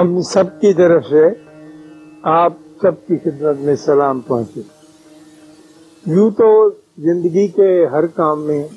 [0.00, 1.26] ہم سب کی طرف سے
[2.22, 2.52] آپ
[2.82, 4.60] سب کی خدمت میں سلام پہنچے۔
[6.06, 8.68] یوں تو زندگی کے ہر کام میں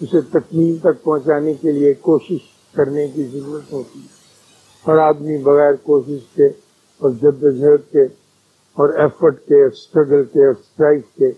[0.00, 2.38] اسے تکمیل تک پہنچانے کے لیے کوشش
[2.72, 4.06] کرنے کی ضرورت ہوتی ہے۔
[4.86, 6.46] ہر آدمی بغیر کوشش کے
[6.98, 8.02] اور جد جہد کے
[8.74, 11.30] اور ایفرٹ کے اسٹرگل کے اور اسٹرائک کے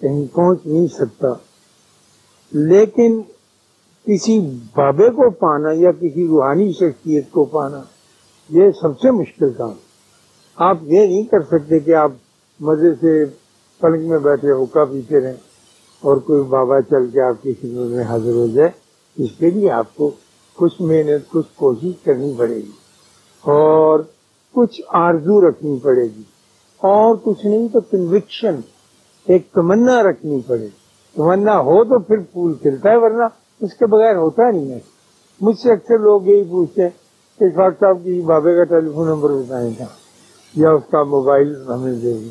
[0.00, 1.28] کہیں پہنچ نہیں سکتا۔
[2.52, 3.22] لیکن
[4.06, 4.40] کسی
[4.76, 7.82] بابے کو پانا یا کسی روحانی شخصیت کو پانا
[8.48, 9.72] یہ سب سے مشکل کام
[10.56, 12.12] آپ یہ نہیں کر سکتے کہ آپ
[12.60, 13.24] مزے سے
[13.78, 15.36] پلنگ میں بیٹھے ہوکا پیتے رہیں
[16.00, 18.70] اور کوئی بابا چل کے آپ کی خدمت میں حاضر ہو جائے۔
[19.16, 20.10] اس کے لیے آپ کو
[20.54, 22.70] کچھ محنت، کچھ کوشش کرنی پڑے گی
[23.40, 24.00] اور
[24.52, 26.22] کچھ آرزو رکھنی پڑے گی۔
[26.78, 28.54] اور کچھ نہیں تو کنوکشن
[29.26, 30.68] ایک تمنا رکھنی پڑے۔ گی
[31.14, 33.24] تمنا ہو تو پھر پھول کھلتا ہے، ورنہ
[33.60, 34.78] اس کے بغیر ہوتا نہیں ہے۔
[35.40, 37.01] مجھ سے اکثر لوگ یہی پوچھتے ہیں
[37.38, 39.84] کہ ڈاکٹر صاحب کی بابے کا ٹیلی فون نمبر بتائیں گا
[40.54, 42.30] یا اس کا موبائل ہمیں دے گی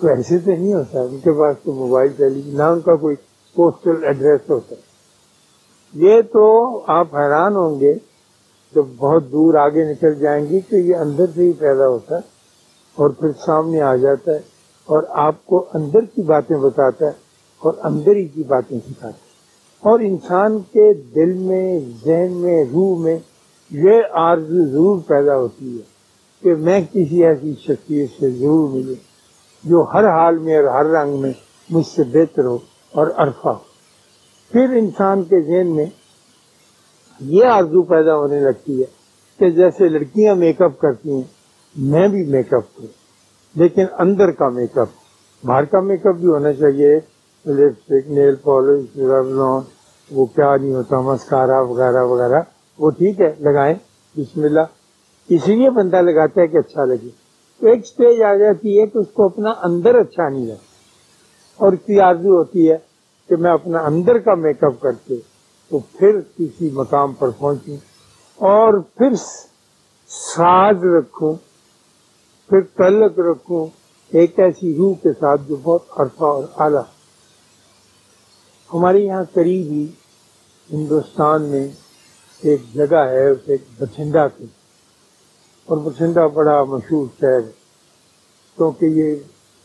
[0.00, 3.16] تو ایسے تو نہیں ہوتا، ان کے پاس تو موبائل ٹیلی نہ ان کا کوئی
[3.54, 4.74] پوسٹل ایڈریس ہوتا۔
[5.94, 7.94] یہ تو آپ حیران ہوں گے،
[8.74, 12.20] جب بہت دور آگے نکل جائیں گی کہ یہ اندر سے ہی پیدا ہوتا ہے
[12.94, 14.40] اور پھر سامنے آ جاتا ہے
[14.84, 17.12] اور آپ کو اندر کی باتیں بتاتا ہے
[17.58, 19.26] اور اندر ہی کی باتیں سکھاتا ہے۔
[19.80, 23.18] اور انسان کے دل میں، ذہن میں، روح میں
[23.70, 25.82] یہ آرزو ضرور پیدا ہوتی ہے
[26.42, 28.94] کہ میں کسی ایسی شخصیت سے ضرور ملوں
[29.64, 31.32] جو ہر حال میں اور ہر رنگ میں
[31.70, 32.58] مجھ سے بہتر ہو
[32.92, 33.76] اور عرفہ ہو۔
[34.52, 35.86] پھر انسان کے ذہن میں
[37.20, 38.84] یہ آرزو پیدا ہونے لگتی ہے
[39.38, 41.22] کہ جیسے لڑکیاں میک اپ کرتی ہیں،
[41.76, 43.06] میں بھی میک اپ کروں۔
[43.54, 44.88] لیکن اندر کا میک اپ
[45.44, 47.00] باہر کا میک اپ بھی ہونا چاہیے۔
[47.46, 49.00] لپسٹک نیل پالش
[50.10, 52.40] وہ کیا نہیں ہوتا مسکارا وغیرہ وغیرہ۔
[52.78, 53.74] وہ ٹھیک ہے، لگائیں۔
[54.16, 54.60] بسم اللہ۔
[55.28, 57.08] اسی لیے بندہ لگاتا ہے کہ اچھا لگے۔
[57.60, 60.64] تو ایک سٹیج آ جاتی ہے کہ اس کو اپنا اندر اچھا نہیں لگتا۔
[61.56, 62.76] اور اس کی آرزو ہوتی ہے
[63.28, 65.16] کہ میں اپنا اندر کا میک اپ کر کے
[65.68, 67.76] تو پھر کسی مقام پر پہنچوں۔
[68.34, 69.14] اور پھر
[70.08, 71.34] ساز رکھوں۔
[72.48, 73.66] پھر تعلق رکھوں۔
[74.08, 76.82] ایک ایسی روح کے ساتھ جو بہت عرفہ اور اعلیٰ۔
[78.74, 79.86] ہمارے یہاں قریب ہی
[80.72, 81.68] ہندوستان میں
[82.40, 84.46] ایک جگہ ہے، اسے بٹھنڈا کی۔
[85.64, 87.52] اور بٹھنڈا بڑا مشہور شہر ہے،
[88.56, 89.14] کیونکہ یہ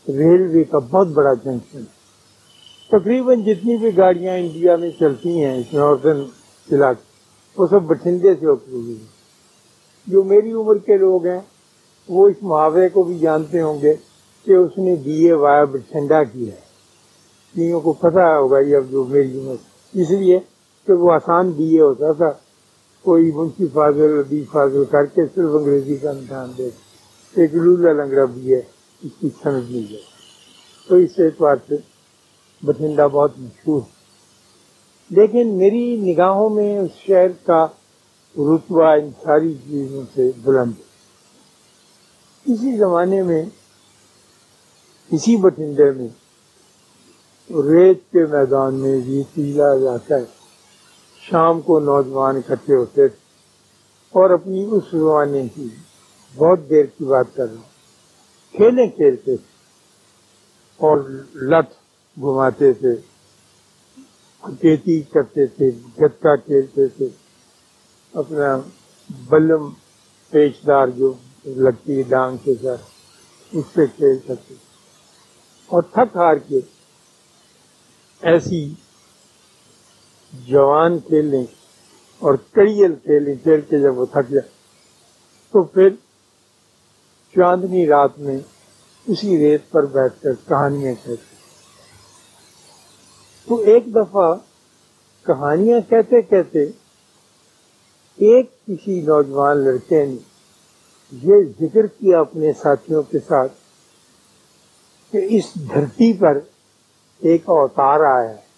[0.08, 2.02] ریلوے کا بہت بڑا جنکشن ہے۔
[2.88, 6.20] تقریباً جتنی بھی گاڑیاں انڈیا میں چلتی ہیں اس ناردرن
[6.72, 7.12] علاقے
[7.56, 8.98] وہ سب بٹھنڈے سے ہوتی ہوئی
[10.06, 11.40] جو میری عمر کے لوگ ہیں،
[12.08, 13.94] وہ اس محاورے کو بھی جانتے ہوں گے
[14.44, 16.60] کہ اس نے بی اے وایا بٹھنڈا کی ہے۔
[17.54, 19.54] کئیوں کو پتا ہوگا یہ اب جو میری عمر۔
[19.92, 20.40] اس لیے
[20.86, 22.32] کہ وہ آسان بی اے ہوتا تھا۔
[23.02, 26.68] کوئی منشی فاضل ابھی فاضل کر کے صرف انگریزی کا امتحان دے
[27.34, 28.62] ایک لولا لنگڑا بھی ہے،
[29.02, 30.02] اس کی سمجھ لی جائے
[30.88, 31.76] تو اس اعتبار سے
[32.62, 33.80] بٹھنڈا بہت مشہور
[35.10, 37.66] لیکن میری نگاہوں میں اس شہر کا
[38.38, 43.44] رتبہ ان ساری چیزوں سے بلند ہے۔ اسی زمانے میں،
[45.10, 46.08] اسی بٹھنڈے میں
[47.50, 49.72] ریت کے میدان میں بھی پیلا
[50.10, 50.41] ہے۔
[51.22, 53.16] شام کو نوجوان اکٹھے ہوتے تھے
[54.14, 55.68] اور اپنی اس زمانے کی
[56.36, 57.70] بہت دیر کی بات کر رہا ہوں
[58.54, 59.50] کھیلے کھیلتے تھے
[60.80, 60.98] اور
[61.34, 61.70] لٹ
[62.16, 62.96] گھماتے تھے۔
[64.42, 67.08] کھیتی کرتے تھے گتکا کھیلتے تھے۔
[68.14, 68.56] اپنا
[69.28, 69.70] بلم
[70.32, 71.12] پیچدار جو
[71.46, 72.82] لگتی ہے ڈانگ کے ساتھ،
[73.52, 74.54] اس سے کھیل سکتے
[75.66, 76.60] اور تھک ہار کے
[78.22, 78.74] ایسی
[80.32, 81.44] جوان کھیلیں
[82.20, 84.48] اور کڑیل کھیلیں کھیل کے جب وہ تھک جائے،
[85.54, 85.88] تو پھر
[87.34, 88.38] چاندنی رات میں
[89.06, 91.30] اسی ریت پر بیٹھ کر کہانیاں کہتے
[93.48, 94.34] تو ایک دفعہ
[95.26, 96.64] کہانیاں کہتے کہتے
[98.18, 100.16] ایک کسی نوجوان لڑکے نے
[101.12, 103.52] یہ ذکر کیا اپنے ساتھیوں کے ساتھ
[105.12, 106.38] کہ اس دھرتی پر
[107.22, 108.51] ایک اوتار آیا۔ ہے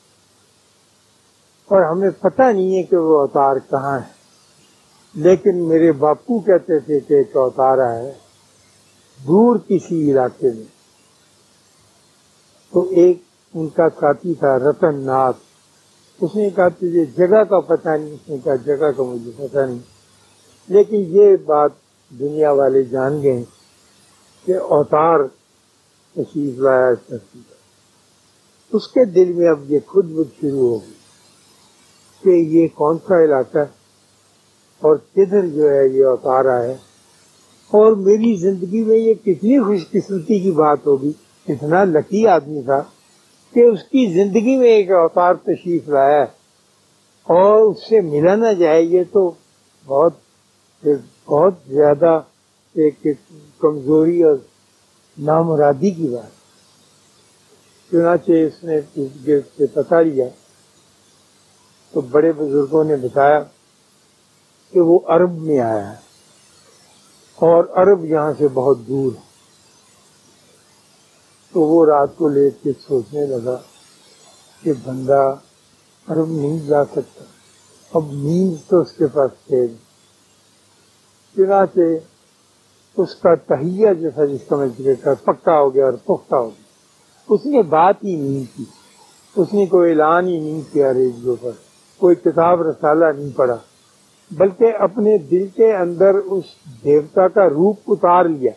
[1.64, 4.12] اور ہمیں پتہ نہیں ہے کہ وہ اوتار کہاں ہے۔
[5.14, 8.12] لیکن میرے باپو کہتے تھے کہ ایک اوتار آیا ہے
[9.26, 10.64] دور کسی علاقے میں۔
[12.72, 13.22] تو ایک
[13.54, 15.36] ان کا ساتھی تھا، رتن ناتھ۔
[16.20, 19.58] اس نے کہا، تجھے جگہ کا پتہ نہیں؟ اس نے کہا، جگہ کا مجھے پتہ
[19.58, 19.78] نہیں۔
[20.68, 21.70] لیکن یہ بات
[22.20, 23.44] دنیا والے جان گئے
[24.44, 25.18] کہ اوتار
[26.12, 27.40] تشریف لایا کرتی
[28.72, 31.03] اس کے دل میں اب یہ خود بد شروع ہوگی
[32.24, 33.84] کہ یہ کون سا علاقہ ہے
[34.78, 36.76] اور کدھر جو ہے یہ اوتار ہے؟
[37.68, 41.12] اور میری زندگی میں یہ کتنی خوش قسمتی کی بات ہوگی؟
[41.48, 42.82] اتنا لکی آدمی تھا
[43.54, 46.44] کہ اس کی زندگی میں ایک اوتار تشریف لایا ہے
[47.22, 49.32] اور اس سے ملا نہ جائے یہ تو
[49.86, 50.12] بہت
[51.26, 52.20] بہت زیادہ
[52.74, 53.06] ایک
[53.58, 54.36] کمزوری اور
[55.18, 56.30] نامرادی کی بات۔
[57.90, 58.80] چنانچہ اس نے
[59.56, 60.24] سے پتا لیا۔
[61.94, 63.40] تو بڑے بزرگوں نے بتایا
[64.70, 65.96] کہ وہ عرب میں آیا ہے
[67.34, 69.20] اور عرب یہاں سے بہت دور ہے۔
[71.52, 73.58] تو وہ رات کو لیٹ کے سوچنے لگا
[74.62, 75.34] کہ بندہ
[76.08, 77.24] عرب نہیں جا سکتا۔
[77.94, 79.66] اب نیند تو اس کے پاس تھے
[81.36, 81.80] چنانچہ
[82.96, 86.48] اس کا تہیا جیسا جس کا میں ذکر کر پکا ہو گیا اور پختہ ہو
[86.48, 86.62] گیا۔
[87.28, 88.64] اس نے بات ہی نہیں کی۔
[89.36, 93.56] اس نے کوئی اعلان ہی نہیں کیا ریڈیو پر۔ کوئی کتاب رسالہ نہیں پڑھا،
[94.30, 96.44] بلکہ اپنے دل کے اندر اس
[96.84, 98.52] دیوتا کا روپ اتار لیا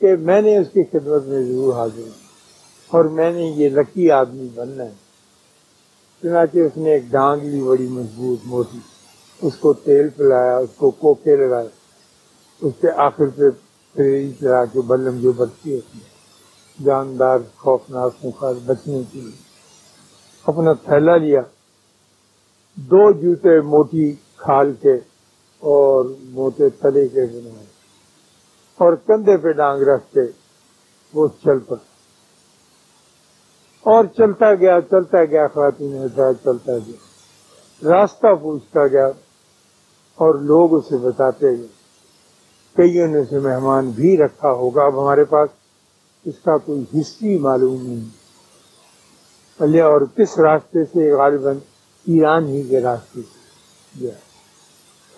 [0.00, 2.24] کہ میں نے اس کی خدمت میں ضرور حاضر ہوں
[2.90, 4.94] اور میں نے یہ لکی آدمی بننا ہے۔
[6.22, 8.78] چنانچہ اس نے ایک ڈانگ لی بڑی مضبوط، موٹی،
[9.42, 11.68] اس کو تیل پلایا، اس کو کوکے لگائے،
[12.60, 13.50] اس کے آخر پہ
[13.94, 19.38] پھر چلا کے بلم جو بچتی ہوتی ہے جاندار، خوفناک مخار بچنے کے لیے،
[20.44, 21.40] اپنا تھیلا لیا۔
[22.76, 24.94] دو جوتے موٹی کھال کے
[25.58, 27.66] اور موٹے تلے کے بنائے
[28.78, 30.20] اور کندھے پہ ڈانگ رکھ کے
[31.14, 31.76] وہ چل پڑ
[33.80, 36.96] اور چلتا گیا چلتا گیا، خواتین بتایا چلتا گیا۔
[37.88, 39.06] راستہ پوچھتا گیا
[40.14, 41.66] اور لوگ اسے بتاتے گئے۔
[42.76, 45.48] کئیوں نے اسے مہمان بھی رکھا ہوگا اب ہمارے پاس؟
[46.24, 48.08] اس کا کوئی ہسٹری معلوم نہیں۔
[49.58, 51.56] پلے اور کس راستے سے غالباً
[52.06, 53.38] ایران ہی کے راستے سے
[54.00, 54.14] گیا۔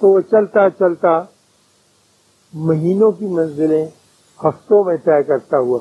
[0.00, 1.22] تو وہ چلتا چلتا
[2.52, 3.86] مہینوں کی منزلیں
[4.38, 5.78] ہفتوں میں طے کرتا ہوا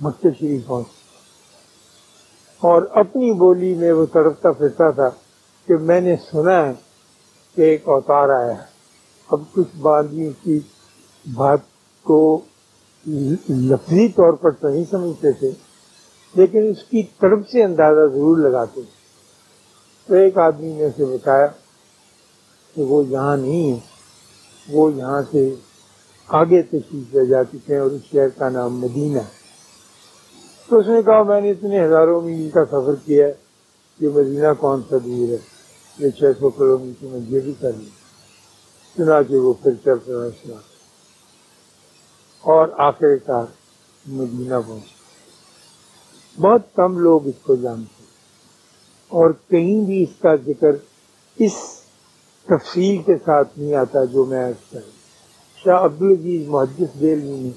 [0.00, 0.86] مکہ شریف پہنچ
[2.62, 5.08] اور اپنی بولی میں وہ تڑپتا پھرتا تھا
[5.68, 6.72] کہ میں نے سنا ہے
[7.54, 8.72] کہ ایک اوتار آیا ہے۔
[9.28, 10.58] ب کچھ بادی کی
[11.34, 11.58] بات
[12.02, 12.40] کو
[13.48, 15.50] لفظی طور پر تو نہیں سمجھتے تھے،
[16.34, 18.93] لیکن اس کی طرف سے اندازہ ضرور لگاتے تھے۔
[20.06, 21.46] تو ایک آدمی نے اسے بتایا
[22.74, 23.78] کہ وہ یہاں نہیں ہے،
[24.68, 25.54] وہ یہاں سے
[26.28, 29.44] آگے تشریف لے جا چکے ہیں اور اس شہر کا نام مدینہ ہے۔
[30.68, 33.32] تو اس نے کہا، میں نے اتنے ہزاروں میل کا سفر کیا ہے
[33.98, 35.36] کہ مدینہ کون سا دور ہے؟
[35.98, 37.90] یہ چھ سو کلو میٹر میں یہ بھی کر لی۔
[38.96, 40.54] سنا کہ وہ پھر چل رہا سنا
[42.40, 43.46] اور آخر کار
[44.06, 44.84] مدینہ پہنچ
[46.40, 48.03] بہت کم لوگ اس کو جانتے۔
[49.08, 50.70] اور کہیں بھی اس کا ذکر
[51.38, 51.52] اس
[52.46, 54.52] تفصیل کے ساتھ نہیں آتا جو میں
[55.64, 57.50] شاہ عبد العزیز محدث دہلی نے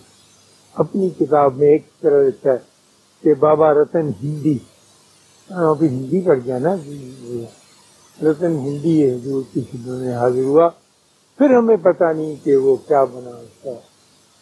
[0.75, 2.57] اپنی کتاب میں ایک طرح لکھا ہے
[3.23, 4.57] کہ بابا رتن ہندی
[5.49, 7.45] ہاں، ابھی ہندی پڑھ گیا نا؟ جی،
[8.19, 10.69] رتن ہندی ہے جو کی خدمت میں حاضر ہوا۔
[11.39, 13.71] پھر ہمیں پتا نہیں کہ وہ کیا بنا اس کا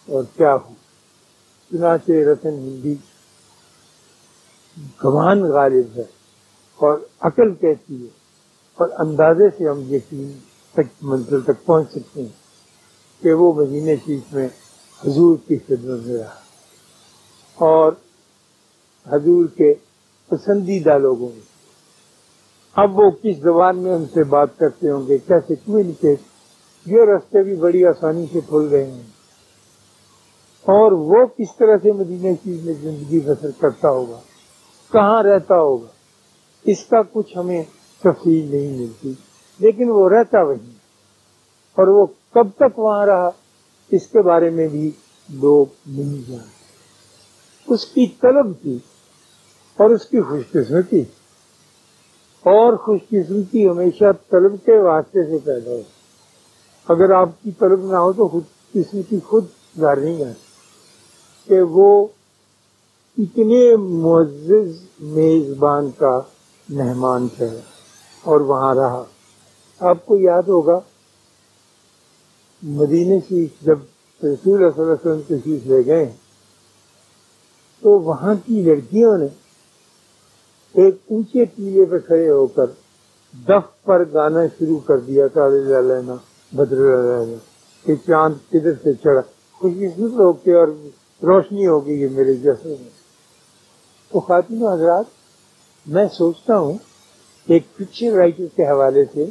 [0.07, 0.73] اور کیا ہو
[1.71, 2.95] چنانچہ رتن ہندی
[5.03, 6.03] گمان غالب ہے۔
[6.75, 8.07] اور عقل کہتی ہے
[8.75, 10.31] اور اندازے سے ہم یقین
[10.71, 12.45] تک منزل تک پہنچ سکتے ہیں
[13.23, 14.47] کہ وہ مدینہ شریف میں
[15.05, 16.35] حضور کی خدمت میں رہا۔
[17.55, 17.93] اور
[19.07, 19.73] حضور کے
[20.27, 21.55] پسندیدہ لوگوں میں۔
[22.75, 26.19] اب وہ کس زبان میں ان سے بات کرتے ہوں گے؟ کیسے کمیونیکیٹ
[26.85, 29.03] یہ رستے بھی بڑی آسانی سے کھل گئے ہیں۔
[30.61, 34.19] اور وہ کس طرح سے مدینہ شریف میں زندگی بسر کرتا ہوگا؟
[34.91, 35.94] کہاں رہتا ہوگا؟
[36.65, 37.63] اس کا کچھ ہمیں
[37.99, 39.13] تفصیل نہیں ملتی۔
[39.59, 40.71] لیکن وہ رہتا وہی۔
[41.73, 43.29] اور وہ کب تک وہاں رہا،
[43.91, 44.91] اس کے بارے میں بھی
[45.29, 46.55] لوگ نہیں جانتے۔
[47.67, 48.77] اس کی طلب تھی
[49.77, 50.99] اور اس کی خوش قسمتی۔
[52.43, 55.81] اور خوش قسمتی ہمیشہ طلب کے واسطے سے پیدا ہو۔
[56.87, 59.45] اگر آپ کی طلب نہ ہو تو خود قسمتی خود
[59.79, 60.33] ظاہر نہیں ہے
[61.47, 62.07] کہ وہ
[63.17, 66.21] اتنے معزز، میزبان کا
[66.69, 67.59] مہمان تھے
[68.21, 69.03] اور وہاں رہا۔
[69.79, 70.79] آپ کو یاد ہوگا
[72.63, 73.79] مدینے کی جب
[74.23, 76.11] رسول اللہ صلی اللہ علیہ وسلم تشریف لے گئے،
[77.79, 79.27] تو وہاں کی لڑکیوں نے
[80.73, 82.65] ایک اونچے ٹیلے پہ کھڑے ہو کر
[83.33, 86.15] دف پر گانا شروع کر دیا تھا لینا
[86.51, 87.37] بدر لینا
[87.85, 90.67] کہ چاند کدھر سے چڑھا۔ خوش قسمت لوگ تھے اور
[91.21, 92.89] روشنی ہو گئی ہے میرے جیسے میں۔
[94.09, 95.05] تو خاتون حضرات
[95.87, 96.77] میں سوچتا ہوں
[97.47, 99.25] ایک پکچر رائٹر کے حوالے سے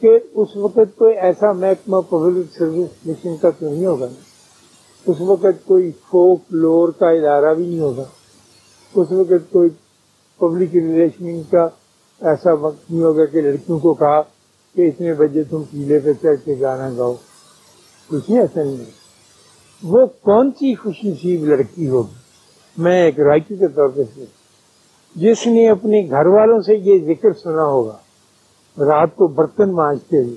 [0.00, 4.06] کہ اس وقت کوئی ایسا محکمہ پبلک سروس مشن کا تو نہیں ہوگا؟
[5.06, 8.04] اس وقت کوئی فوک لور کا ادارہ بھی نہیں ہوگا۔
[8.94, 9.68] اس وقت کوئی
[10.38, 11.68] پبلک ریلیشن کا
[12.20, 14.20] ایسا وقت نہیں ہوگا کہ لڑکیوں کو کہا
[14.74, 17.14] کہ اتنے بجے تم پیلے پہ چڑھ کے گانا گاؤ۔
[18.08, 18.90] کچھ نہیں، ایسا نہیں۔
[19.82, 22.14] وہ کون سی خوشی نصیب لڑکی ہوگی؟
[22.76, 24.00] میں ایک رائٹر کے طور پہ
[25.14, 27.98] جس نے اپنے گھر والوں سے یہ ذکر سنا ہوگا،
[28.78, 30.36] رات کو برتن مانجتے ہوئے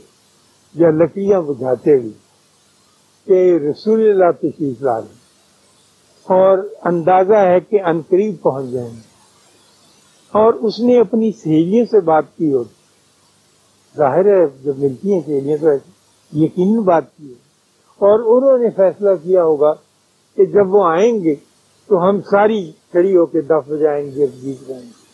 [0.73, 2.11] یا لکڑیاں بجھاتے ہوئے
[3.25, 5.27] کہ رسول اللہ تشریف لا لیں۔
[6.23, 9.17] اور اندازہ ہے کہ انقریب پہنچ جائیں۔ گے
[10.31, 12.73] اور اس نے اپنی سہیلیوں سے بات کی ہوتی
[13.97, 15.67] ظاہر ہے جب ملتی ہیں سہیلیاں تو
[16.37, 17.47] یقین بات کی ہے۔
[17.95, 19.73] اور انہوں نے فیصلہ کیا ہوگا
[20.35, 21.35] کہ جب وہ آئیں گے
[21.87, 25.07] تو ہم ساری کھڑی ہو کے دف جائیں گے، گیت گائیں گے۔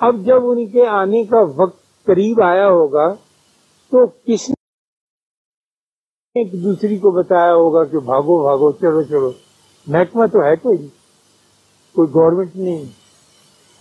[0.00, 3.14] اب جب ان کے آنے کا وقت قریب آیا ہوگا،
[3.90, 4.54] تو کس نے
[6.34, 9.32] ایک دوسری کو بتایا ہوگا کہ بھاگو بھاگو، چلو چلو۔
[9.86, 10.88] محکمہ تو ہے کوئی؟
[11.92, 12.84] کوئی گورنمنٹ نہیں۔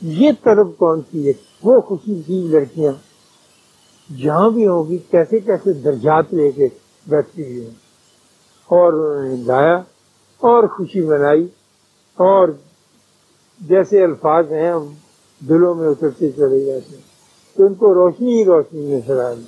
[0.01, 2.93] یہ طرف کون سی ہے؟ وہ خوشی سی لڑکیاں
[4.13, 6.67] جہاں بھی ہوگی کیسے کیسے درجات لے کے
[7.07, 7.75] بیٹھتی ہوئی ہیں۔
[8.65, 9.75] اور انہوں نے گایا
[10.37, 11.47] اور خوشی منائی۔
[12.15, 12.47] اور
[13.59, 14.93] جیسے الفاظ ہیں، ہم
[15.49, 17.03] دلوں میں اترتے چلے جاتے ہیں۔
[17.57, 19.45] تو ان کو روشنی ہی روشنی نظر آئی۔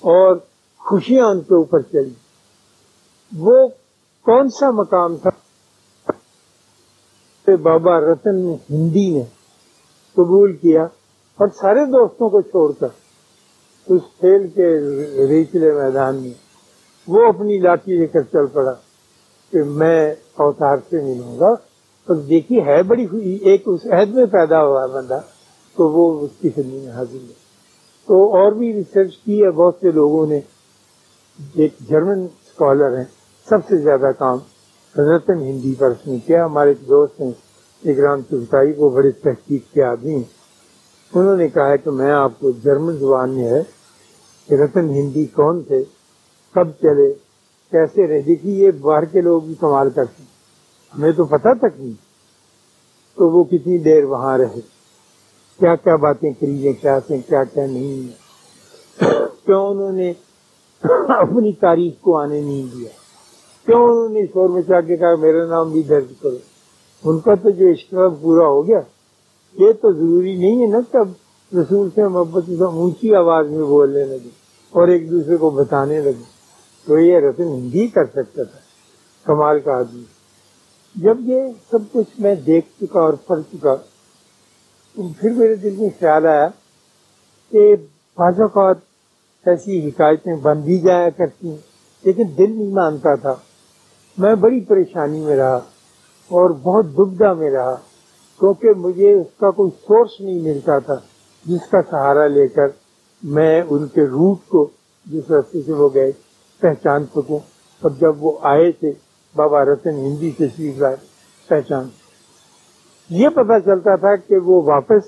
[0.00, 0.36] اور
[0.78, 2.14] خوشیاں ان کے اوپر چلی۔
[3.38, 3.68] وہ
[4.22, 5.30] کون سا مقام تھا؟
[7.62, 9.22] بابا رتن نے ہندی نے
[10.12, 10.82] قبول کیا
[11.36, 12.86] اور سارے دوستوں کو چھوڑ کر
[13.86, 14.78] اس کھیل کے
[15.26, 16.30] ریچلے میدان میں
[17.06, 18.72] وہ اپنی لاٹھی لے کر چل پڑا
[19.50, 21.73] کہ میں اوتار سے ملوں گا۔
[22.04, 25.20] اور دیکھیے، ہے بڑی ہوئی، ایک اس عہد میں پیدا ہوا بندہ،
[25.76, 27.44] تو وہ اس کی فلم میں حاضر ہے۔
[28.06, 30.40] تو اور بھی ریسرچ کی ہے، بہت سے لوگوں نے۔
[31.54, 33.04] ایک جرمن اسکالر ہیں،
[33.48, 34.38] سب سے زیادہ کام
[35.00, 37.32] رتن ہندی پر اس نے کیا۔ ہمارے ایک دوست ہیں،
[37.84, 40.44] اکرام چلتائی وہ بڑے تحقیق کے آدمی ہیں۔
[41.14, 43.62] انہوں نے کہا ہے کہ میں آپ کو جرمن زبان میں ہے،
[44.48, 45.84] کہ رتن ہندی کون تھے،
[46.54, 47.12] کب چلے،
[47.70, 50.33] کیسے رہے، دیکھیے، یہ باہر کے لوگ بھی کمال کرتے ہیں۔
[50.96, 51.92] ہمیں تو پتہ تک نہیں
[53.14, 54.60] تو وہ کتنی دیر وہاں رہے۔
[55.58, 58.24] کیا کیا باتیں کری کیا سے کیا کیا نہیں۔
[59.46, 60.12] کیوں انہوں نے
[61.08, 62.88] اپنی تاریخ کو آنے نہیں دیا؟
[63.66, 66.36] کیوں انہوں نے شور مچا کے کہا میرا نام بھی درج کرو؟
[67.04, 68.80] ان کا تو جو اشتراک پورا ہو گیا،
[69.52, 70.98] یہ تو ضروری نہیں ہے نا کہ
[71.56, 74.28] رسول سے محبت اونچی آواز میں بولنے لگے
[74.70, 76.34] اور ایک دوسرے کو بتانے لگے۔
[76.86, 78.58] تو یہ رسم ہندی کر سکتا تھا،
[79.24, 80.13] کمال کا آدمی۔
[80.96, 83.74] جب یہ سب کچھ میں دیکھ چکا اور پڑھ چکا،
[84.94, 86.48] تو پھر میرے دل میں خیال آیا
[87.52, 87.74] کہ
[88.18, 88.76] بعض اوقات
[89.46, 91.56] ایسی حکایتیں بن بھی جایا کرتی ہیں،
[92.04, 93.34] لیکن دل نہیں مانتا تھا۔
[94.18, 95.56] میں بڑی پریشانی میں رہا
[96.30, 97.74] اور بہت دبدا میں رہا،
[98.40, 100.94] کیونکہ مجھے اس کا کوئی سورس نہیں ملتا تھا
[101.44, 102.68] جس کا سہارا لے کر
[103.22, 104.68] میں ان کے روٹ کو
[105.06, 106.12] جس راستے سے وہ گئے،
[106.60, 107.38] پہچان سکوں۔
[107.82, 108.92] اور جب وہ آئے تھے
[109.36, 110.94] بابا رتن ہندی سے سیکھ رہا
[111.48, 111.88] پہچان۔
[113.10, 115.02] یہ پتا چلتا تھا کہ وہ واپس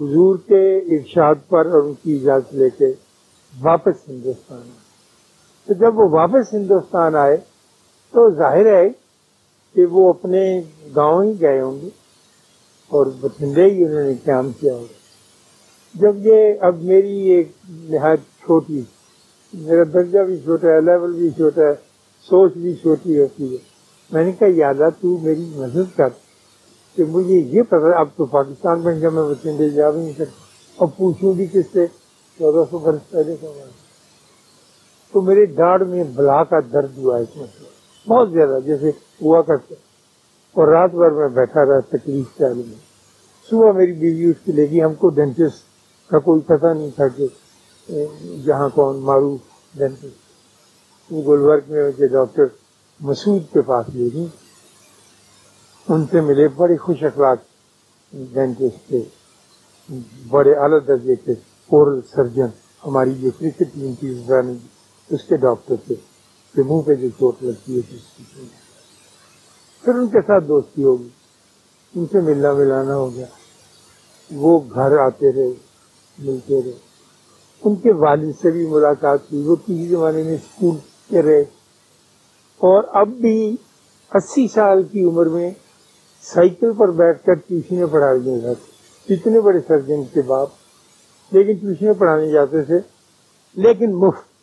[0.00, 2.92] حضور کے ارشاد پر اور ان کی اجازت لے کے
[3.62, 4.84] واپس ہندوستان آئے۔
[5.66, 7.36] تو جب وہ واپس ہندوستان آئے
[8.12, 8.88] تو ظاہر ہے
[9.74, 10.60] کہ وہ اپنے
[10.96, 11.88] گاؤں ہی گئے ہوں گے
[12.88, 14.92] اور بٹھنڈے ہی انہوں نے قیام کیا ہوگا۔
[15.94, 18.82] جب یہ اب میری ایک نہایت چھوٹی،
[19.54, 21.83] میرا درجہ بھی چھوٹا ہے لیول بھی چھوٹا ہے
[22.28, 23.58] سوچ بھی چھوٹی ہوتی ہے۔
[24.10, 26.08] میں نے کہا یادا تو میری مدد کر
[26.96, 30.42] کہ مجھے یہ پتا اب تو پاکستان میں جب میں بٹھنڈے جا بھی نہیں سکتا۔
[30.78, 31.86] اب پوچھوں بھی کس سے؟
[32.38, 33.48] چودہ سو برس پہلے کا
[35.12, 37.46] تو میرے ڈاڑ میں بلا کا درد ہوا اس میں
[38.08, 38.90] بہت زیادہ، جیسے
[39.20, 39.74] ہوا کرتے
[40.56, 42.80] اور رات بھر میں بیٹھا رہا، تکلیف چالو میں۔
[43.50, 45.64] صبح میری بیوی اس کی لے گی ہم کو ڈینٹسٹ
[46.10, 47.26] کا کوئی پتہ نہیں تھا کہ
[48.44, 49.40] جہاں کون، معروف
[49.74, 50.23] ڈینٹسٹ
[51.10, 52.44] گلبرگ میں مجھے ڈاکٹر
[53.00, 54.26] مسعود کے پاس لے گی
[55.88, 57.38] ان سے ملے بڑے خوش اخلاق
[58.32, 59.02] ڈینٹسٹ تھے
[60.28, 62.46] بڑے اعلیٰ درجے کے اورل سرجن
[62.86, 64.22] ہماری جو کرکٹ ٹیم تھی
[65.10, 65.94] اس کے ڈاکٹر تھے۔
[66.54, 67.96] کہ منہ پہ جو چوٹ لگتی ہے
[69.84, 71.08] پھر ان کے ساتھ دوستی ہوگی
[71.94, 73.26] ان سے ملنا ملانا ہو گیا۔
[74.30, 75.52] وہ گھر آتے رہے،
[76.18, 76.78] ملتے رہے۔
[77.64, 81.40] ان کے والد سے بھی ملاقات ہوئی۔ وہ کسی زمانے میں اسکول کے رہے۔
[82.58, 83.56] اور اب بھی
[84.14, 85.50] اسی سال کی عمر میں
[86.22, 90.48] سائیکل پر بیٹھ کر ٹیوشنیں پڑھا رہے تھے اتنے بڑے سرجن کے باپ۔
[91.30, 92.78] لیکن ٹیوشنیں پڑھانے جاتے تھے۔
[93.54, 94.34] لیکن مفت۔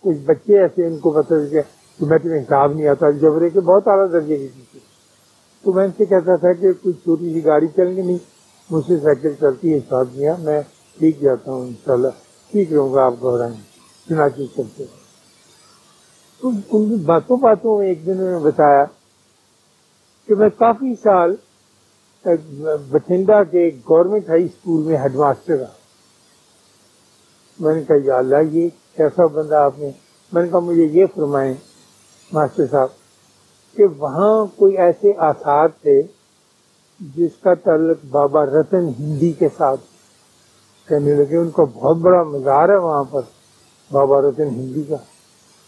[0.00, 1.60] کچھ بچے ایسے ان کو پتہ کہ
[2.00, 4.82] میں تمہیں حساب نہیں آتا۔ جبرے کے بہت اعلیٰ درجے کی چیز
[5.62, 8.18] تو میں ان سے کہتا تھا کہ کوئی چھوٹی سی گاڑی چل گی نہیں،
[8.70, 10.62] مجھ سے سائیکل چلتی ہے، حساب دیا میں
[10.98, 12.08] ٹھیک جاتا ہوں، انشاءاللہ۔
[12.50, 13.54] ٹھیک رہوں گا، آپ گھبرائیں۔
[14.08, 14.84] چنانچہ چلتے
[16.42, 18.84] تو ان باتوں باتوں میں ایک دن میں بتایا
[20.26, 21.36] کہ میں کافی سال
[22.90, 25.72] بٹھنڈا کے گورنمنٹ ہائی اسکول میں ہیڈ ماسٹر رہا۔
[27.60, 29.90] میں نے کہا، یا اللہ، یہ کیسا بندہ آپ نے؟
[30.32, 31.54] میں نے کہا، مجھے یہ فرمائیں
[32.32, 32.88] ماسٹر صاحب
[33.76, 36.02] کہ وہاں کوئی ایسے آثار تھے
[37.00, 39.80] جس کا تعلق بابا رتن ہندی کے ساتھ
[40.88, 43.20] کہنے لگے۔ ان کا بہت بڑا مزار ہے وہاں پر،
[43.92, 44.96] بابا رتن ہندی کا۔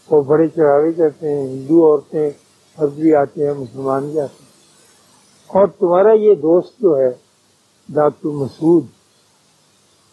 [0.09, 2.29] وہ بڑے چڑھاوے کرتے ہیں، ہندو عورتیں
[2.75, 4.51] فرد بھی آتے ہیں، مسلمان بھی آتے ہیں۔
[5.47, 7.11] اور تمہارا یہ دوست جو ہے
[7.89, 8.85] ڈاکٹر مسعود،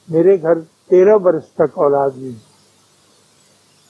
[0.09, 2.39] میرے گھر تیرہ برس تک اولاد نہیں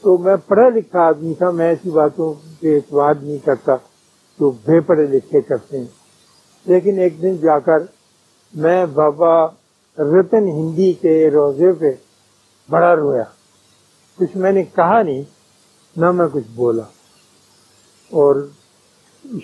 [0.00, 3.76] تو میں پڑھا لکھا آدمی تھا، میں ایسی باتوں پہ اعتبار نہیں کرتا
[4.40, 5.86] جو بے پڑھے لکھے کرتے ہیں۔
[6.64, 7.78] لیکن ایک دن جا کر
[8.54, 9.46] میں بابا
[9.98, 11.92] رتن ہندی کے روزے پہ
[12.70, 13.24] بڑا رویا۔
[14.16, 15.22] کچھ میں نے کہا نہیں
[15.96, 16.82] نہ میں کچھ بولا۔
[18.10, 18.48] اور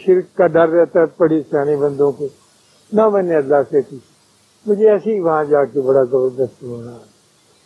[0.07, 2.29] شرک کا ڈر رہتا ہے پڑی سیانے بندوں کو۔
[2.93, 3.99] نہ میں نے اللہ سے کی۔
[4.67, 6.99] مجھے ایسے ہی وہاں جا کے بڑا زبردست ہونا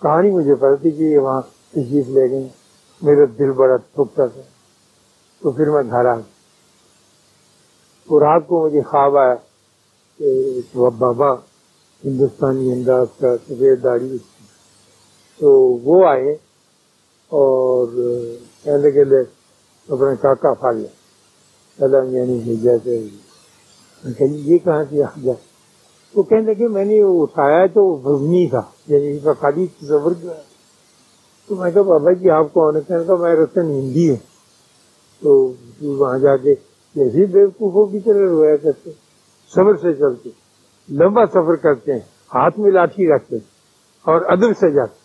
[0.03, 2.49] کہانی مجھے پتا تھی کہ یہ وہاں تشریف لے گئے۔
[3.03, 4.43] میرا دل بڑا تھکتا تھا۔
[5.39, 6.15] تو پھر میں گھر آ
[8.09, 9.35] تو رات کو مجھے خواب آیا
[10.19, 11.33] کہ بابا
[12.05, 14.17] ہندوستانی انداز کا سفید داڑھی
[15.39, 15.51] تو
[15.85, 16.37] وہ آئے
[17.29, 17.87] اور
[18.65, 19.21] کہنے لگے
[19.89, 22.99] اپنے کاکا پھاڑ لیا یعنی جیسے
[24.21, 25.33] یہ کہاں سے آ گیا
[26.15, 30.33] وہ کہنے لگے میں نے اٹھایا تو وزنی تھا یعنی خالی تصور کیا
[31.49, 34.17] تو میں کہا، بابا جی آپ کون ہے کہنے کا، میں رتن ہندی ہوں.
[35.23, 36.55] تو وہاں جا کے
[36.95, 38.91] جیسے بیوقوفوں کی طرح رویا کرتے
[39.55, 40.31] صبر سے چلتے
[40.89, 42.01] لمبا سفر کرتے ہیں۔
[42.35, 43.37] ہاتھ میں لاٹھی رکھتے
[44.05, 44.99] اور ادب سے جاتے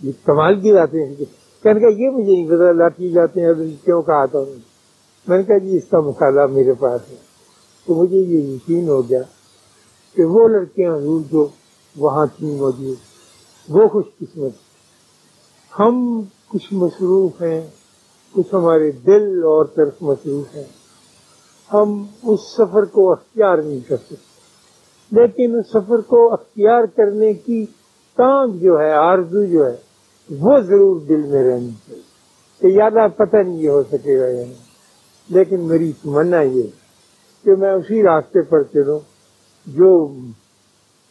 [0.00, 1.04] یہ کمال کی باتیں
[1.62, 4.38] کہنے کا یہ مجھے نہیں پتا، لاٹھی جاتے ہیں ادب کیوں کہا تھا
[5.28, 7.16] میں نے کہا جی اس کا مطالعہ میرے پاس ہے۔
[7.86, 9.22] تو مجھے یہ یقین ہو گیا
[10.14, 11.46] کہ وہ لڑکیاں حضور جو
[11.96, 12.96] وہاں تھیں موجود،
[13.68, 14.52] وہ خوش قسمت
[15.78, 17.66] ہم کچھ مصروف ہیں،
[18.32, 20.64] کچھ ہمارے دل اور طرف مصروف ہیں۔
[21.72, 24.16] ہم اس سفر کو اختیار نہیں کر سکتے۔
[25.12, 27.66] لیکن اس سفر کو اختیار کرنے کی
[28.16, 29.89] کام جو ہے، آرزو جو ہے
[30.38, 32.02] وہ ضرور دل میں رہنی چاہیے
[32.60, 34.70] کہ یادہ پتہ نہیں ہو سکے گا یا نہیں۔
[35.28, 36.62] لیکن میری تمنا یہ
[37.44, 38.98] کہ میں اسی راستے پر چلوں
[39.66, 40.08] جو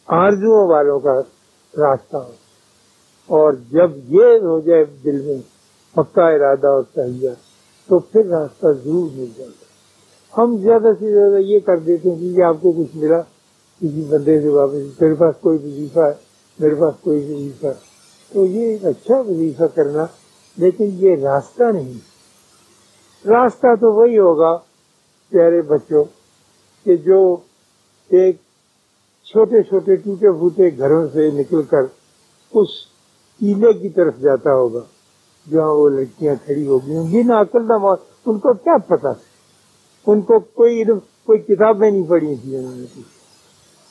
[0.06, 1.20] آرزو والوں کا
[1.78, 2.32] راستہ ہو۔
[3.26, 5.38] اور جب یہ ہو جائے دل میں
[5.92, 7.30] پکا ارادہ اور چاہیے
[7.86, 9.64] تو پھر راستہ ضرور مل جائے گا۔
[10.42, 13.20] ہم زیادہ سے زیادہ یہ کر دیتے ہیں کہ آپ کو کچھ ملا،
[13.80, 16.12] کسی بندے سے واپس میرے پاس کوئی وظیفہ ہے،
[16.58, 17.89] میرے پاس کوئی وظیفہ ہے۔
[18.32, 20.06] تو یہ ایک اچھا وظیفہ کرنا،
[20.56, 21.92] لیکن یہ راستہ نہیں۔
[23.26, 24.58] راستہ تو وہی ہوگا،
[25.28, 26.04] پیارے بچوں،
[26.84, 27.36] کہ جو
[28.08, 28.36] ایک
[29.24, 31.82] چھوٹے چھوٹے ٹوٹے پھوٹے گھروں سے نکل کر
[32.54, 32.68] اس
[33.40, 34.80] قلعے کی طرف جاتا ہوگا،
[35.50, 37.72] جہاں وہ لڑکیاں کھڑی ہوگی ہوں۔ گی نہ عقل نہ
[38.26, 39.08] ان کو کیا پتا؟
[40.06, 40.84] ان کو کوئی
[41.24, 43.00] کوئی کتابیں نہیں پڑھی تھی انہوں نے۔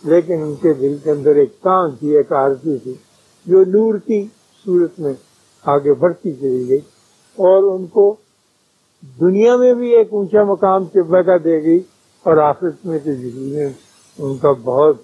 [0.04, 2.93] لیکن ان کے دل کے اندر ایک کام تھی، ایک آرتی تھی۔
[3.49, 4.27] جو نور کی
[4.65, 5.13] صورت میں
[5.63, 6.79] آگے بڑھتی چلی گئی
[7.38, 8.15] اور ان کو
[9.21, 11.79] دنیا میں بھی ایک اونچا مقام چبا دے گی
[12.23, 13.69] اور آفس میں تو ضرور
[14.17, 14.95] ان کا بہت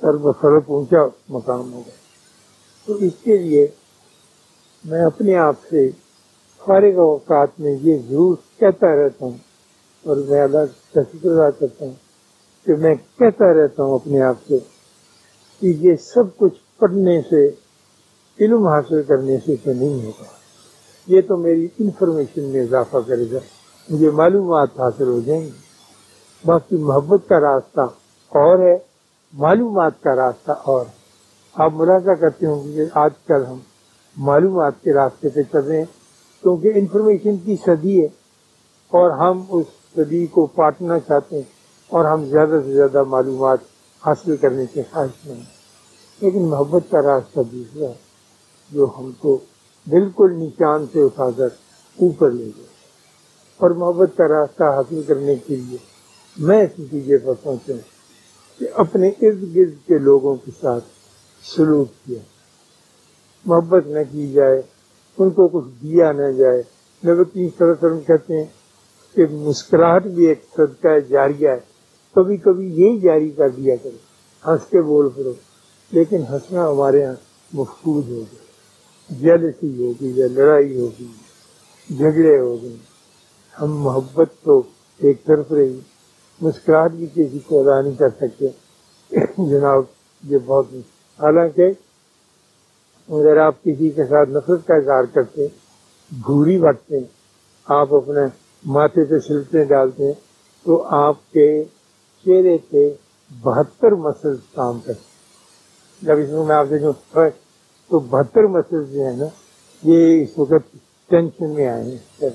[0.00, 1.90] سرب فرق اونچا مقام ہوگا۔
[2.86, 3.66] تو اس کے لیے
[4.84, 5.90] میں اپنے آپ سے
[6.58, 9.38] فارغ اوقات میں یہ ضرور کہتا رہتا ہوں
[10.04, 11.94] اور میں اللہ کا شکر ادا کرتا ہوں
[12.64, 14.58] کہ میں کہتا رہتا ہوں اپنے آپ سے۔
[15.62, 17.50] کہ یہ سب کچھ پڑھنے سے،
[18.40, 20.24] علم حاصل کرنے سے تو نہیں ہوگا۔
[21.06, 23.38] یہ تو میری انفارمیشن میں اضافہ کرے گا۔
[23.90, 25.50] مجھے معلومات حاصل ہو جائیں گی۔
[26.44, 27.80] باقی محبت کا راستہ
[28.28, 28.78] اور ہے۔
[29.32, 30.84] معلومات کا راستہ اور۔
[31.54, 33.58] آپ ملاقہ کرتے ہوں کہ آج کل ہم
[34.16, 35.84] معلومات کے راستے پہ چل رہے ہیں۔
[36.42, 38.06] کیونکہ انفارمیشن کی صدی ہے
[38.88, 41.42] اور ہم اس صدی کو پاٹنا چاہتے ہیں
[41.88, 43.58] اور ہم زیادہ سے زیادہ معلومات
[44.06, 45.42] حاصل کرنے کے خواہش نہیں
[46.20, 47.94] لیکن محبت کا راستہ دوسرا ہے،
[48.70, 49.38] جو ہم کو
[49.90, 51.48] بالکل نشان سے اٹھا کر
[52.00, 52.66] اوپر لے گئے
[53.56, 55.76] اور محبت کا راستہ حاصل کرنے کے لیے
[56.36, 57.72] میں اس نتیجے پر پہنچا
[58.58, 60.84] کہ اپنے ارد گرد کے لوگوں کے ساتھ
[61.56, 62.18] سلوک کیا۔
[63.44, 64.62] محبت نہ کی جائے،
[65.18, 66.62] ان کو کچھ دیا نہ جائے۔
[67.04, 68.46] نبی کی وسلم کہتے ہیں
[69.14, 71.71] کہ مسکراہٹ بھی ایک صدقہ جاریہ ہے۔
[72.14, 73.96] کبھی کبھی یہی جاری کر دیا کرے
[74.44, 75.32] ہنس کے بول پڑو۔
[75.92, 77.14] لیکن ہنسنا ہمارے یہاں
[77.52, 81.06] مفقود ہو گیا جلسی ہوگی یا لڑائی ہوگی،
[81.88, 82.76] جھگڑے ہو گئے
[83.54, 84.62] ہم محبت تو
[85.00, 85.78] ایک طرف رہی
[86.40, 88.48] مسکراہٹ بھی کسی کو ادا نہیں کر سکتے۔
[89.38, 89.82] جناب،
[90.22, 90.66] یہ بہت
[91.18, 91.70] حالانکہ
[93.08, 95.46] اگر آپ کسی کے ساتھ نفرت کا اظہار کرتے
[96.10, 96.98] بھوری بٹتے
[97.66, 98.20] آپ اپنے
[98.64, 100.12] ماتھے پہ سلٹیں ڈالتے ہیں
[100.66, 101.64] تو آپ کے
[102.24, 102.90] چہرے پہ
[103.42, 105.00] بہتر مسل کام کرتے
[106.02, 106.92] جب اس میں آپ دیکھوں
[107.88, 109.24] تو بہتر مسل جو ہے نا،
[109.82, 110.76] یہ اس وقت
[111.08, 112.30] ٹینشن میں آئے ہیں۔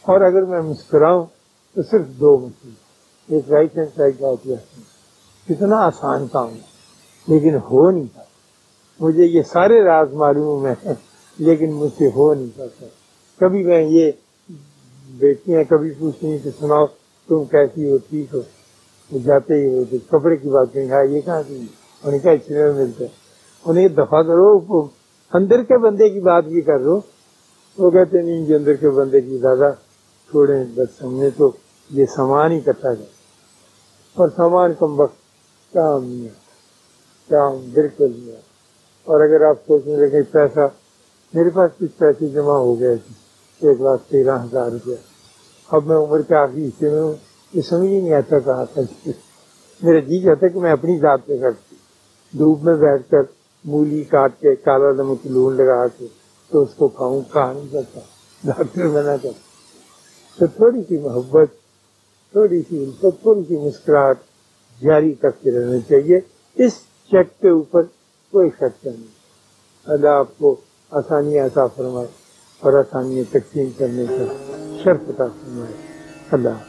[0.00, 1.26] اور اگر میں مسکراؤں،
[1.74, 2.74] تو صرف دو مسئلے
[3.34, 4.82] ایک رائٹ ہینڈ سائڈ کا ہوتی ہے۔
[5.48, 6.78] کتنا آسان کام ہے۔
[7.26, 8.28] لیکن ہو نہیں پاتا
[9.00, 10.92] مجھے یہ سارے راز معلوم ہے
[11.38, 12.86] لیکن مجھ سے ہو نہیں پاتا
[13.38, 14.10] کبھی میں یہ
[15.10, 16.86] بیٹیاں کبھی پوچھتی ہیں کہ سناؤ،
[17.28, 18.40] تم کیسی ہو، ٹھیک ہو؟
[19.10, 21.66] جاتے ہی ہوتے کپڑے کی بات کریں ہاں یہ کہاں کی
[22.04, 23.08] انہیں کہا، اچھے میں ملتا ہے
[23.64, 24.48] انہیں دفاع کرو
[25.32, 27.00] اندر کے بندے کی بات بھی کر لو۔
[27.78, 29.70] وہ کہتے نہیں جی، اندر کے بندے کی دادا
[30.30, 31.50] چھوڑے بس سمجھے تو
[31.90, 33.10] یہ سامان ہی کٹا جائے
[34.16, 35.16] اور سامان کم وقت
[35.72, 36.28] کام نہیں
[37.28, 38.36] کام بالکل نہیں
[39.04, 40.68] اور اگر آپ سوچنے لگے، پیسہ،
[41.34, 44.94] میرے پاس کچھ پیسے جمع ہو گئے تھے۔ ایک لاکھ تیرہ ہزار روپیہ۔
[45.68, 47.14] اب میں عمر کے آخری حصے میں ہوں۔
[47.52, 48.80] یہ سمجھ ہی نہیں آتا کہا تھا
[49.82, 51.76] میرا جی چاہتا کہ میں اپنی ذات پہ کرتی
[52.38, 53.22] دھوپ میں بیٹھ کر
[53.64, 56.06] مولی کاٹ کے کالا نمک لون لگا کے
[56.50, 58.00] تو اس کو کھاؤں کہا نہیں کرتا۔
[58.44, 59.30] ڈاکٹر بنا کر۔
[60.38, 61.48] تو تھوڑی سی محبت،
[62.32, 64.18] تھوڑی سی تھوڑی سی مسکراہٹ
[64.82, 66.20] جاری کرتے رہنا چاہیے۔
[66.54, 66.72] اس
[67.10, 67.82] چیک کے اوپر
[68.30, 69.06] کوئی خرچہ نہیں۔
[69.84, 70.56] اللہ آپ کو
[70.90, 72.06] آسانی عطا فرمائے
[72.60, 74.24] اور آسانی تقسیم کرنے کا
[74.84, 75.72] شرط عطا فرمائے۔
[76.32, 76.67] اللہ